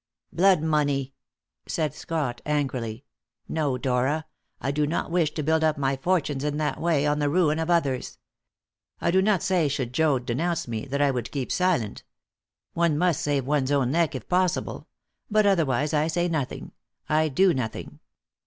"Blood 0.33 0.63
money!" 0.63 1.13
said 1.67 1.93
Scott 1.93 2.41
angrily. 2.43 3.05
"No, 3.47 3.77
Dora; 3.77 4.25
I 4.59 4.71
do 4.71 4.87
not 4.87 5.11
wish 5.11 5.31
to 5.35 5.43
build 5.43 5.63
up 5.63 5.77
my 5.77 5.95
fortunes 5.95 6.43
in 6.43 6.57
that 6.57 6.81
way, 6.81 7.05
on 7.05 7.19
the 7.19 7.29
ruin 7.29 7.59
of 7.59 7.69
others. 7.69 8.17
I 8.99 9.11
do 9.11 9.21
not 9.21 9.43
say, 9.43 9.67
should 9.67 9.93
Joad 9.93 10.25
denounce 10.25 10.67
me, 10.67 10.85
that 10.85 11.03
I 11.03 11.11
would 11.11 11.29
keep 11.31 11.51
silent. 11.51 12.01
One 12.73 12.97
must 12.97 13.21
save 13.21 13.45
one's 13.45 13.71
own 13.71 13.91
neck 13.91 14.15
if 14.15 14.27
possible; 14.27 14.87
but 15.29 15.45
otherwise 15.45 15.93
I 15.93 16.07
say 16.07 16.27
nothing, 16.27 16.71
I 17.07 17.27
do 17.29 17.53
nothing. 17.53 17.99